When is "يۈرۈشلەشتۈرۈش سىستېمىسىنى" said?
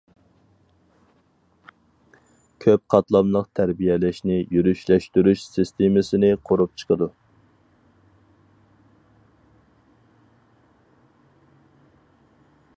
4.55-6.33